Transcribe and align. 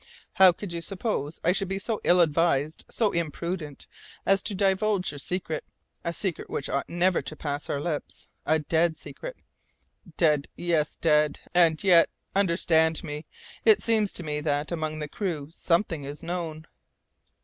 "How 0.33 0.51
could 0.51 0.73
you 0.73 0.81
suppose 0.81 1.39
I 1.43 1.51
should 1.51 1.67
be 1.67 1.77
so 1.77 2.01
ill 2.03 2.21
advised, 2.21 2.85
so 2.89 3.11
imprudent, 3.11 3.85
as 4.25 4.41
to 4.41 4.55
divulge 4.55 5.11
your 5.11 5.19
secret, 5.19 5.63
a 6.03 6.11
secret 6.11 6.49
which 6.49 6.69
ought 6.69 6.89
never 6.89 7.21
to 7.21 7.35
pass 7.35 7.69
our 7.69 7.79
lips 7.79 8.27
a 8.43 8.57
dead 8.57 8.97
secret?" 8.97 9.37
"Dead, 10.17 10.47
yes, 10.55 10.95
dead! 10.95 11.39
And 11.53 11.83
yet, 11.83 12.09
understand 12.35 13.03
me, 13.03 13.27
it 13.63 13.83
seems 13.83 14.11
to 14.13 14.23
me 14.23 14.39
that, 14.39 14.71
among 14.71 14.97
the 14.97 15.07
crew, 15.07 15.51
something 15.51 16.03
is 16.03 16.23
known." 16.23 16.65